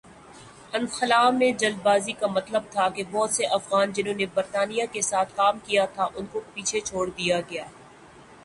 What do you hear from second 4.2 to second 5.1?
نے برطانیہ کے